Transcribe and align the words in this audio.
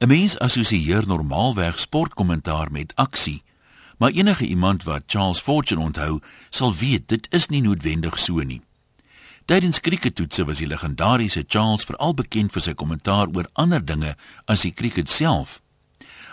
'n 0.00 0.08
Mens 0.08 0.38
assosieer 0.38 1.06
normaalweg 1.06 1.80
sportkommentaar 1.80 2.72
met 2.72 2.92
aksie, 2.94 3.42
maar 3.98 4.10
enige 4.10 4.46
iemand 4.46 4.82
wat 4.82 5.02
Charles 5.06 5.40
Fortune 5.40 5.80
onthou, 5.80 6.20
sal 6.50 6.74
weet 6.74 7.08
dit 7.08 7.26
is 7.30 7.46
nie 7.46 7.60
noodwendig 7.60 8.18
so 8.18 8.40
nie. 8.40 8.62
Tydens 9.44 9.80
kriekettoetse 9.80 10.44
was 10.44 10.58
die 10.58 10.66
legendariese 10.66 11.44
Charles 11.46 11.84
veral 11.84 12.14
bekend 12.14 12.52
vir 12.52 12.62
sy 12.62 12.72
kommentaar 12.74 13.28
oor 13.36 13.50
ander 13.52 13.84
dinge 13.84 14.16
as 14.46 14.64
die 14.64 14.72
krieket 14.72 15.10
self. 15.10 15.60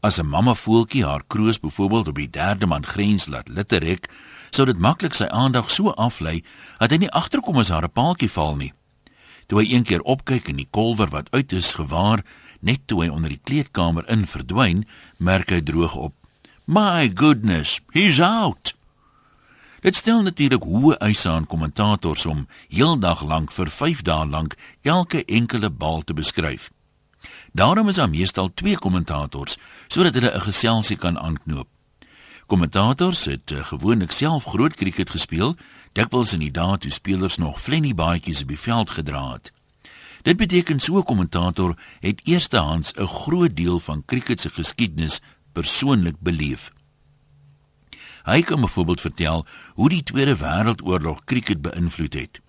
As 0.00 0.18
'n 0.18 0.26
mamma 0.26 0.54
voeltjie 0.54 1.06
haar 1.06 1.22
kroos 1.26 1.60
byvoorbeeld 1.60 2.08
op 2.08 2.14
die 2.14 2.30
derde 2.30 2.66
man 2.66 2.86
grens 2.86 3.26
laat 3.26 3.48
litterek, 3.48 4.10
sou 4.50 4.66
dit 4.66 4.78
maklik 4.78 5.14
sy 5.14 5.26
aandag 5.26 5.70
so 5.70 5.90
aflei 5.90 6.42
dat 6.78 6.90
hy 6.90 6.96
nie 6.96 7.10
agterkom 7.10 7.56
as 7.58 7.68
haar 7.68 7.84
'n 7.84 7.92
paaltjie 7.92 8.30
val 8.30 8.56
nie. 8.56 8.72
Toe 9.46 9.60
hy 9.60 9.72
een 9.72 9.82
keer 9.82 10.02
opkyk 10.02 10.48
en 10.48 10.56
die 10.56 10.68
kolwer 10.70 11.08
wat 11.08 11.30
uit 11.30 11.52
is 11.52 11.74
gewaar, 11.74 12.24
net 12.62 12.86
toe 12.86 13.02
hy 13.02 13.08
onder 13.10 13.32
die 13.34 13.42
kleedkamer 13.42 14.06
in 14.10 14.26
verdwyn, 14.26 14.86
merk 15.18 15.50
hy 15.50 15.60
droog 15.60 15.94
op: 15.98 16.14
"My 16.64 17.10
goodness, 17.14 17.80
he's 17.92 18.20
out." 18.20 18.74
Dit 19.82 19.96
stel 19.96 20.22
natuurlik 20.22 20.62
hoe 20.62 20.96
eise 20.96 21.28
aan 21.28 21.46
kommentators 21.46 22.26
om 22.26 22.46
heeldag 22.68 23.24
lank 23.26 23.50
vir 23.50 23.70
5 23.70 24.02
dae 24.06 24.26
lank 24.26 24.54
elke 24.82 25.24
enkele 25.24 25.70
bal 25.70 26.02
te 26.06 26.14
beskryf. 26.14 26.70
Daarom 27.52 27.88
is 27.88 27.98
daar 27.98 28.10
meestal 28.10 28.54
twee 28.54 28.78
kommentators 28.78 29.56
sodat 29.88 30.14
hulle 30.14 30.30
'n 30.34 30.40
geselsie 30.40 30.96
kan 30.96 31.18
aanknoop. 31.18 31.68
Kommentators 32.46 33.24
het 33.24 33.50
uh, 33.50 33.64
gewoonlik 33.64 34.10
self 34.10 34.44
groot 34.44 34.74
krieket 34.74 35.10
gespeel, 35.10 35.56
dikwels 35.92 36.32
in 36.32 36.40
die 36.40 36.50
dae 36.50 36.78
toe 36.78 36.90
spelers 36.90 37.36
nog 37.36 37.60
flennie 37.62 37.94
baadjies 37.94 38.42
op 38.42 38.48
die 38.48 38.58
veld 38.58 38.90
gedra 38.90 39.32
het. 39.32 39.52
Dit 40.22 40.36
beteken 40.36 40.80
so 40.80 40.98
'n 40.98 41.04
kommentator 41.04 41.78
het 42.00 42.20
eerstehands 42.24 42.92
'n 42.94 43.06
groot 43.06 43.56
deel 43.56 43.78
van 43.78 44.04
krieket 44.04 44.40
se 44.40 44.48
geskiedenis 44.50 45.20
persoonlik 45.52 46.16
beleef. 46.20 46.72
Hy 48.22 48.42
kan 48.42 48.60
byvoorbeeld 48.60 49.00
vertel 49.00 49.46
hoe 49.74 49.88
die 49.88 50.02
Tweede 50.02 50.36
Wêreldoorlog 50.36 51.24
krieket 51.24 51.62
beïnvloed 51.62 52.14
het. 52.14 52.40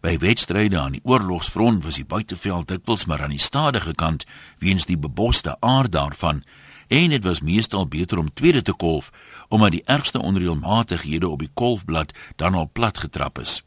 By 0.00 0.18
wedstryde 0.18 0.78
aan 0.78 0.92
die 0.92 1.04
oorlogsfront 1.04 1.84
was 1.84 1.94
die 1.94 2.04
buiteveld 2.04 2.68
dikwels 2.68 3.04
maar 3.04 3.22
aan 3.22 3.30
die 3.30 3.40
stadige 3.40 3.94
kant 3.94 4.24
weens 4.58 4.84
die 4.84 4.98
beboste 4.98 5.56
aard 5.60 5.92
daarvan 5.92 6.44
en 6.88 7.10
dit 7.10 7.24
was 7.24 7.40
meestal 7.40 7.86
beter 7.86 8.18
om 8.18 8.32
tweede 8.32 8.62
te 8.62 8.72
kolf 8.72 9.12
omdat 9.48 9.70
die 9.70 9.84
ergste 9.84 10.22
onreëlmatighede 10.22 11.28
op 11.28 11.38
die 11.38 11.50
kolfblad 11.54 12.12
dan 12.36 12.54
al 12.54 12.70
plat 12.72 12.98
getrap 12.98 13.38
is. 13.38 13.62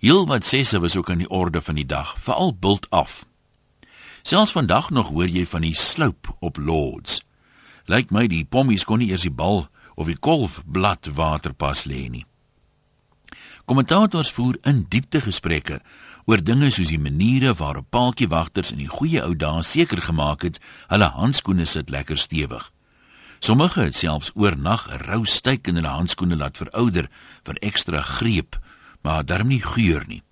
Heel 0.00 0.26
wat 0.26 0.44
sesse 0.44 0.80
was 0.80 0.96
ook 0.96 1.10
aan 1.10 1.20
die 1.20 1.28
orde 1.28 1.60
van 1.60 1.74
die 1.74 1.86
dag, 1.86 2.14
veral 2.18 2.54
bult 2.56 2.90
af. 2.90 3.26
Selfs 4.22 4.52
vandag 4.52 4.90
nog 4.90 5.08
hoor 5.08 5.28
jy 5.28 5.44
van 5.46 5.60
die 5.60 5.76
sloop 5.76 6.36
op 6.40 6.56
Lords. 6.56 7.20
Lyk 7.84 8.08
my 8.08 8.24
die 8.26 8.46
pommies 8.48 8.86
kon 8.88 9.02
nie 9.04 9.10
eers 9.12 9.26
die 9.28 9.32
bal 9.32 9.66
of 10.00 10.08
die 10.08 10.16
kolfblad 10.16 11.10
waterpas 11.12 11.84
lê 11.84 12.06
nie. 12.08 12.24
Kommentators 13.68 14.32
voer 14.32 14.56
in 14.64 14.86
diepte 14.88 15.20
gesprekke 15.20 15.82
oor 16.24 16.40
dinge 16.40 16.72
soos 16.72 16.94
die 16.94 17.02
maniere 17.02 17.52
waarop 17.60 17.92
paaltjiewagters 17.92 18.72
in 18.72 18.80
die 18.80 18.88
goeie 18.88 19.20
ou 19.20 19.36
dae 19.36 19.60
seker 19.68 20.00
gemaak 20.08 20.48
het 20.48 20.56
hulle 20.88 21.12
handskoene 21.12 21.68
sit 21.68 21.92
lekker 21.92 22.16
stewig. 22.16 22.72
Sommige 23.44 23.84
het 23.84 24.00
selfs 24.00 24.32
oornag 24.32 24.88
'n 24.88 25.04
rou 25.12 25.26
styk 25.26 25.68
in 25.68 25.76
hulle 25.76 25.92
handskoene 25.92 26.36
laat 26.36 26.56
verouder 26.56 27.12
vir 27.44 27.56
ekstra 27.60 28.00
greep 28.00 28.56
maar 29.02 29.26
darm 29.26 29.48
nie 29.48 29.62
geur 29.62 30.04
nie. 30.06 30.22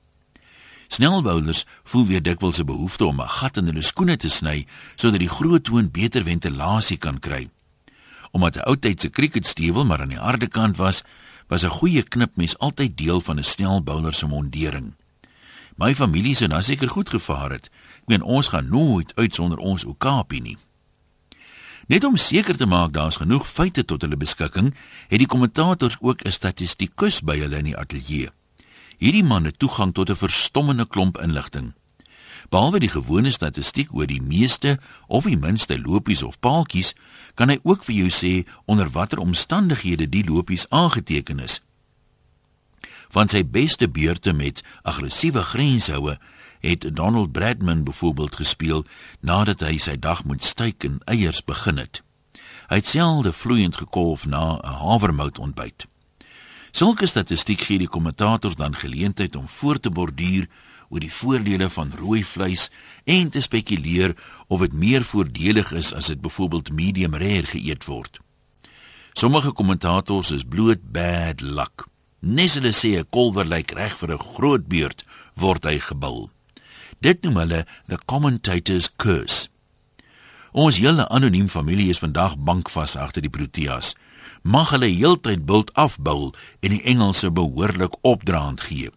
Snelbouers 0.89 1.65
voel 1.85 2.07
weer 2.07 2.23
dikwels 2.23 2.59
'n 2.59 2.67
behoefte 2.67 3.05
om 3.05 3.21
'n 3.21 3.29
gat 3.29 3.57
in 3.57 3.67
hulle 3.67 3.83
skoene 3.83 4.17
te 4.17 4.29
sny 4.29 4.67
sodat 4.97 5.21
die 5.21 5.29
groot 5.29 5.65
toon 5.65 5.91
beter 5.91 6.23
ventilasie 6.25 6.97
kan 6.97 7.19
kry. 7.19 7.51
Omdat 8.31 8.57
'n 8.57 8.69
ou 8.69 8.77
tydse 8.77 9.11
cricketstewel 9.11 9.85
maar 9.85 10.01
aan 10.01 10.09
die 10.09 10.19
harde 10.19 10.49
kant 10.49 10.77
was, 10.77 11.03
was 11.49 11.65
'n 11.65 11.69
goeie 11.71 12.03
knipmes 12.03 12.59
altyd 12.59 12.97
deel 12.97 13.21
van 13.21 13.39
'n 13.39 13.45
snelbouer 13.45 14.15
se 14.15 14.27
mondering. 14.27 14.95
My 15.77 15.95
familie 15.95 16.35
sou 16.35 16.49
nou 16.49 16.63
seker 16.63 16.89
goed 16.89 17.11
gevaar 17.11 17.51
het. 17.51 17.71
Ek 18.03 18.07
meen 18.07 18.23
ons 18.23 18.49
gaan 18.49 18.69
nooit 18.69 19.13
uit 19.15 19.35
sonder 19.35 19.59
ons 19.59 19.85
Okapi 19.85 20.41
nie. 20.41 20.59
Net 21.87 22.05
om 22.05 22.17
seker 22.17 22.57
te 22.57 22.67
maak 22.67 22.93
daar's 22.93 23.17
genoeg 23.17 23.47
feite 23.49 23.85
tot 23.85 24.03
hulle 24.03 24.17
beskikking, 24.17 24.75
het 25.09 25.19
die 25.19 25.27
kommentators 25.27 25.97
ook 26.01 26.25
'n 26.25 26.33
statistikus 26.33 27.21
by 27.21 27.39
hulle 27.39 27.57
in 27.57 27.65
die 27.65 27.77
ateljee. 27.77 28.29
Hierdie 28.99 29.25
man 29.25 29.45
het 29.45 29.59
toegang 29.59 29.95
tot 29.95 30.11
'n 30.11 30.17
verstommende 30.17 30.87
klomp 30.87 31.19
inligting. 31.19 31.75
Behalwe 32.49 32.79
die 32.79 32.89
gewone 32.89 33.31
statistiek 33.31 33.95
oor 33.95 34.07
die 34.07 34.23
meeste 34.23 34.79
of 35.07 35.25
die 35.25 35.37
minste 35.37 35.81
lopies 35.81 36.23
of 36.23 36.41
paaltjies, 36.41 36.95
kan 37.35 37.49
hy 37.49 37.59
ook 37.63 37.85
vir 37.85 37.95
jou 37.95 38.11
sê 38.11 38.47
onder 38.65 38.91
watter 38.91 39.19
omstandighede 39.19 40.09
die 40.09 40.25
lopies 40.25 40.67
aangeteken 40.69 41.39
is. 41.39 41.61
Van 43.09 43.29
sy 43.29 43.45
beste 43.45 43.89
beurte 43.89 44.33
met 44.33 44.65
aggressiewe 44.83 45.43
grenshoue 45.43 46.19
het 46.61 46.97
Donald 46.97 47.33
Bradman 47.33 47.85
byvoorbeeld 47.85 48.37
gespeel 48.37 48.85
nadat 49.21 49.61
hy 49.61 49.79
sy 49.79 49.97
dag 49.97 50.25
met 50.25 50.45
steak 50.45 50.85
en 50.85 51.01
eiers 51.05 51.45
begin 51.45 51.77
het. 51.77 52.03
Hy 52.69 52.77
het 52.77 52.87
selde 52.87 53.33
vloeiend 53.33 53.77
gekolf 53.77 54.27
na 54.27 54.59
'n 54.59 54.67
havermout 54.67 55.39
ontbyt. 55.39 55.87
Sulke 56.71 57.07
statistiek 57.07 57.61
gee 57.61 57.79
die 57.79 57.89
kommentators 57.89 58.57
dan 58.57 58.75
geleentheid 58.75 59.37
om 59.37 59.49
voor 59.49 59.81
te 59.81 59.91
borduur 59.91 60.49
oor 60.89 61.01
die 61.01 61.13
voordele 61.13 61.69
van 61.71 61.93
rooi 61.97 62.25
vleis 62.25 62.69
en 63.05 63.31
te 63.31 63.41
spekuleer 63.41 64.15
of 64.49 64.61
dit 64.65 64.73
meer 64.73 65.05
voordelig 65.05 65.73
is 65.73 65.93
as 65.93 66.09
dit 66.13 66.21
byvoorbeeld 66.21 66.73
medium 66.73 67.15
rare 67.15 67.47
geëet 67.47 67.85
word. 67.85 68.21
Sommige 69.13 69.53
kommentators 69.53 70.31
is 70.31 70.45
bloot 70.45 70.93
bad 70.93 71.41
luck. 71.41 71.87
Nes 72.21 72.55
hulle 72.55 72.73
sê 72.73 72.99
'n 72.99 73.09
kolwer 73.11 73.47
lyk 73.47 73.71
reg 73.73 73.95
vir 73.99 74.13
'n 74.13 74.25
groot 74.35 74.69
beurt, 74.69 75.05
word 75.35 75.65
hy 75.65 75.79
gebul. 75.79 76.31
Dit 77.01 77.23
noem 77.23 77.37
hulle 77.37 77.67
the 77.89 77.99
commentator's 78.07 78.89
curse. 78.97 79.49
Ons 80.59 80.81
hele 80.83 81.05
anoniem 81.15 81.47
familie 81.47 81.93
is 81.95 82.01
vandag 82.03 82.33
bankvas 82.43 82.97
agter 82.99 83.23
die 83.23 83.31
Proteas 83.31 83.93
mag 84.43 84.73
hulle 84.75 84.89
heeltyd 84.91 85.45
bult 85.47 85.71
afbou 85.79 86.33
en 86.61 86.75
die 86.75 86.83
Engelse 86.83 87.31
behoorlik 87.31 87.95
opdraand 88.03 88.65
gee. 88.67 88.91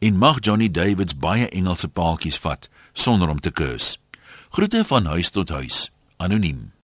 En 0.00 0.16
mag 0.16 0.40
Johnny 0.40 0.70
Davids 0.70 1.16
baie 1.16 1.48
Engelse 1.48 1.88
paaltjies 1.88 2.40
vat 2.40 2.68
sonder 2.92 3.28
om 3.28 3.40
te 3.40 3.52
kus. 3.52 3.98
Groete 4.56 4.84
van 4.84 5.10
huis 5.12 5.30
tot 5.30 5.52
huis. 5.52 5.90
Anoniem. 6.16 6.74